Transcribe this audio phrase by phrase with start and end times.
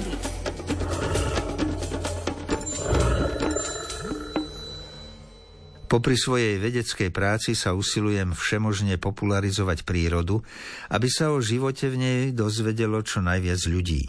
[0.00, 0.28] prírody.
[5.90, 10.38] Popri svojej vedeckej práci sa usilujem všemožne popularizovať prírodu,
[10.86, 14.06] aby sa o živote v nej dozvedelo čo najviac ľudí.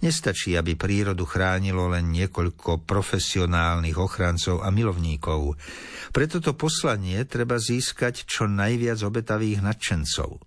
[0.00, 5.60] Nestačí, aby prírodu chránilo len niekoľko profesionálnych ochrancov a milovníkov.
[6.12, 10.40] Pre toto poslanie treba získať čo najviac obetavých nadšencov.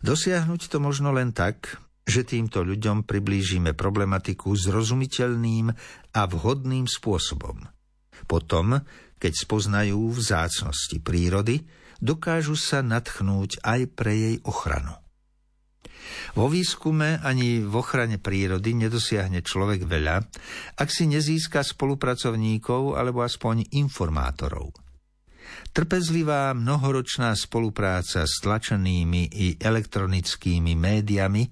[0.00, 5.66] Dosiahnuť to možno len tak, že týmto ľuďom priblížime problematiku zrozumiteľným
[6.16, 7.66] a vhodným spôsobom.
[8.26, 8.80] Potom,
[9.20, 11.64] keď spoznajú vzácnosti prírody,
[12.00, 14.96] dokážu sa natchnúť aj pre jej ochranu.
[16.34, 20.16] Vo výskume ani v ochrane prírody nedosiahne človek veľa,
[20.78, 24.74] ak si nezíska spolupracovníkov alebo aspoň informátorov.
[25.70, 31.42] Trpezlivá mnohoročná spolupráca s tlačenými i elektronickými médiami,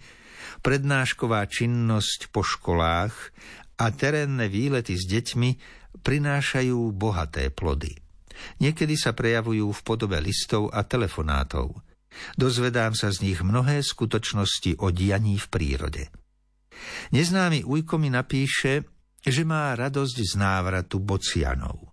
[0.60, 3.14] prednášková činnosť po školách
[3.78, 5.50] a terénne výlety s deťmi
[6.02, 7.94] prinášajú bohaté plody.
[8.62, 11.74] Niekedy sa prejavujú v podobe listov a telefonátov–
[12.34, 16.04] Dozvedám sa z nich mnohé skutočnosti o dianí v prírode.
[17.10, 18.86] Neznámy ujko mi napíše,
[19.18, 21.87] že má radosť z návratu bocianov.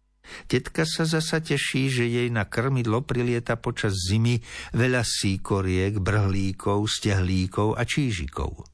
[0.49, 4.41] Tetka sa zasa teší, že jej na krmidlo prilieta počas zimy
[4.73, 8.65] veľa síkoriek, brhlíkov, stehlíkov a čížikov.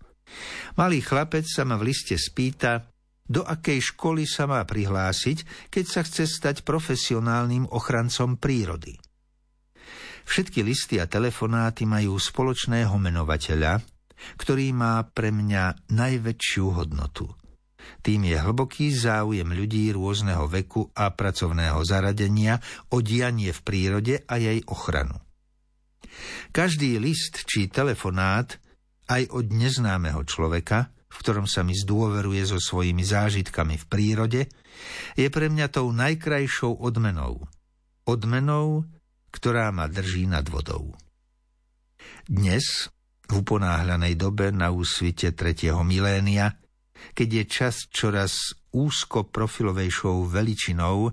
[0.80, 2.88] Malý chlapec sa ma v liste spýta,
[3.32, 9.00] do akej školy sa má prihlásiť, keď sa chce stať profesionálnym ochrancom prírody.
[10.28, 13.80] Všetky listy a telefonáty majú spoločného menovateľa,
[14.38, 17.41] ktorý má pre mňa najväčšiu hodnotu.
[18.02, 22.58] Tým je hlboký záujem ľudí rôzneho veku a pracovného zaradenia
[22.94, 25.18] o dianie v prírode a jej ochranu.
[26.52, 28.60] Každý list či telefonát
[29.08, 34.42] aj od neznámeho človeka, v ktorom sa mi zdôveruje so svojimi zážitkami v prírode,
[35.20, 37.44] je pre mňa tou najkrajšou odmenou.
[38.08, 38.88] Odmenou
[39.32, 40.92] ktorá ma drží nad vodou.
[42.28, 42.92] Dnes,
[43.32, 46.60] v uponáhľanej dobe na úsvite tretieho milénia,
[47.14, 51.12] keď je čas čoraz úzko profilovejšou veličinou,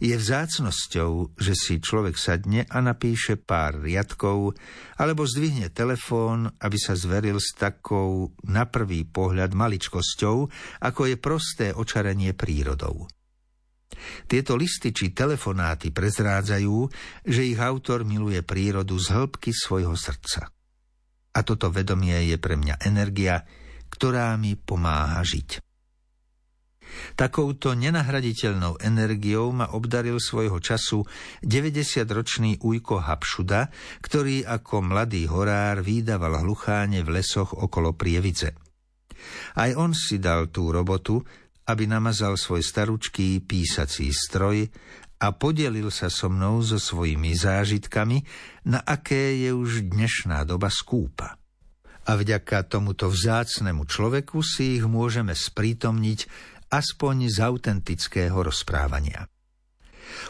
[0.00, 4.56] je vzácnosťou, že si človek sadne a napíše pár riadkov
[4.96, 10.36] alebo zdvihne telefón, aby sa zveril s takou na prvý pohľad maličkosťou,
[10.80, 13.04] ako je prosté očarenie prírodou.
[14.24, 16.76] Tieto listy či telefonáty prezrádzajú,
[17.28, 20.48] že ich autor miluje prírodu z hĺbky svojho srdca.
[21.30, 23.44] A toto vedomie je pre mňa energia,
[23.90, 25.60] ktorá mi pomáha žiť.
[27.14, 31.06] Takouto nenahraditeľnou energiou ma obdaril svojho času
[31.44, 33.70] 90-ročný Ujko Hapšuda,
[34.02, 38.50] ktorý ako mladý horár výdaval hlucháne v lesoch okolo Prievice.
[39.54, 41.22] Aj on si dal tú robotu
[41.70, 44.66] aby namazal svoj staručký písací stroj
[45.22, 48.18] a podelil sa so mnou so svojimi zážitkami,
[48.66, 51.39] na aké je už dnešná doba skúpa.
[52.08, 56.20] A vďaka tomuto vzácnemu človeku si ich môžeme sprítomniť
[56.70, 59.26] aspoň z autentického rozprávania.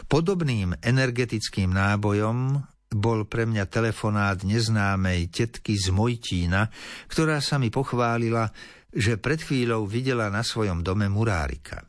[0.09, 2.59] Podobným energetickým nábojom
[2.91, 6.67] bol pre mňa telefonát neznámej tetky z Mojtína,
[7.07, 8.51] ktorá sa mi pochválila,
[8.91, 11.87] že pred chvíľou videla na svojom dome murárika.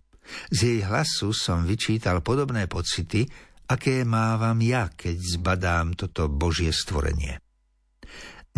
[0.55, 3.27] Z jej hlasu som vyčítal podobné pocity,
[3.67, 7.43] aké mávam ja, keď zbadám toto božie stvorenie.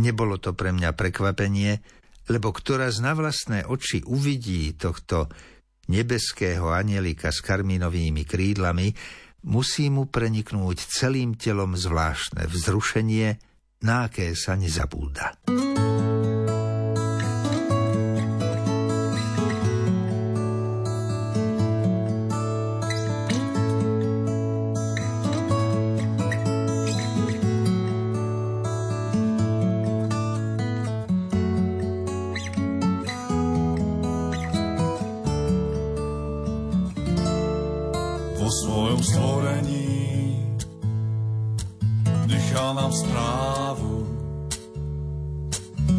[0.00, 1.78] Nebolo to pre mňa prekvapenie,
[2.32, 5.28] lebo ktorá na vlastné oči uvidí tohto
[5.92, 8.90] nebeského anielika s karmínovými krídlami,
[9.44, 13.28] musí mu preniknúť celým telom zvláštne vzrušenie,
[13.84, 15.36] na aké sa nezabúda.
[38.44, 40.36] Vo svojom stvorení
[42.28, 44.04] nechal nám správu,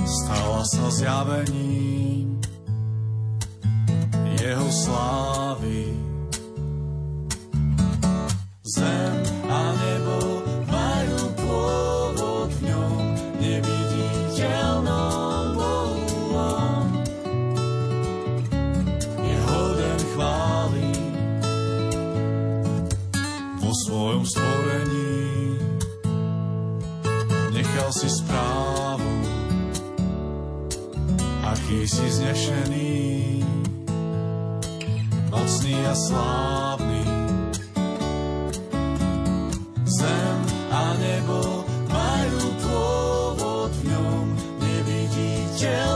[0.06, 2.38] stala sa zjavením
[4.38, 5.90] jeho slávy.
[8.62, 9.05] Zem
[31.56, 33.40] aký si znešený,
[35.32, 37.04] mocný a slávny.
[39.88, 44.26] Zem a nebo majú pôvod v ňom,
[44.60, 45.95] neviditeľný.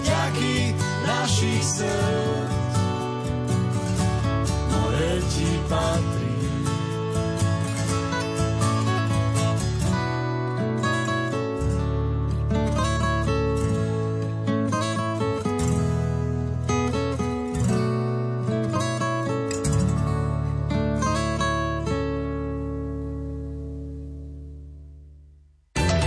[0.00, 0.74] vďaky
[1.06, 2.76] našich srdc.
[4.70, 6.25] More ti patrí.